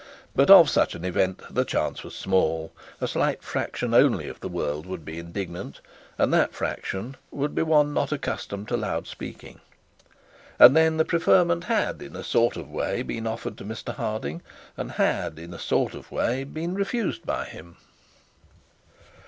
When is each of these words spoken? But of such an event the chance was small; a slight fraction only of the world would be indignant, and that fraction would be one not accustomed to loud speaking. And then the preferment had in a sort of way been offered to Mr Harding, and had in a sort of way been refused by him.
But 0.35 0.49
of 0.49 0.67
such 0.67 0.95
an 0.95 1.05
event 1.05 1.43
the 1.51 1.63
chance 1.63 2.03
was 2.03 2.15
small; 2.15 2.73
a 2.99 3.07
slight 3.07 3.43
fraction 3.43 3.93
only 3.93 4.27
of 4.27 4.39
the 4.39 4.49
world 4.49 4.87
would 4.87 5.05
be 5.05 5.19
indignant, 5.19 5.79
and 6.17 6.33
that 6.33 6.55
fraction 6.55 7.17
would 7.29 7.53
be 7.53 7.61
one 7.61 7.93
not 7.93 8.11
accustomed 8.11 8.67
to 8.69 8.77
loud 8.77 9.05
speaking. 9.05 9.59
And 10.57 10.75
then 10.75 10.97
the 10.97 11.05
preferment 11.05 11.65
had 11.65 12.01
in 12.01 12.15
a 12.15 12.23
sort 12.23 12.57
of 12.57 12.67
way 12.67 13.03
been 13.03 13.27
offered 13.27 13.59
to 13.59 13.63
Mr 13.63 13.93
Harding, 13.93 14.41
and 14.75 14.93
had 14.93 15.37
in 15.37 15.53
a 15.53 15.59
sort 15.59 15.93
of 15.93 16.09
way 16.11 16.45
been 16.45 16.73
refused 16.73 17.23
by 17.23 17.45
him. 17.45 17.77